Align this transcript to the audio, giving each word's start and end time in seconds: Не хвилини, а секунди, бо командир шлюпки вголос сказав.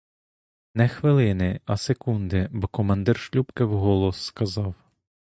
Не 0.75 0.87
хвилини, 0.87 1.59
а 1.65 1.77
секунди, 1.77 2.47
бо 2.51 2.67
командир 2.67 3.15
шлюпки 3.17 3.63
вголос 3.63 4.21
сказав. 4.25 4.75